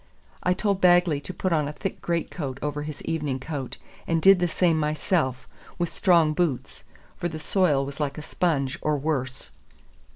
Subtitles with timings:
[0.41, 3.77] I told Bagley to put on a thick greatcoat over his evening coat,
[4.07, 6.83] and did the same myself, with strong boots;
[7.17, 9.51] for the soil was like a sponge, or worse.